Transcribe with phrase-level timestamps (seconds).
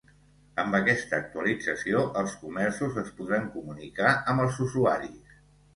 [0.61, 5.43] Amb aquesta actualització, els comerços es podran comunicar amb els usuaris.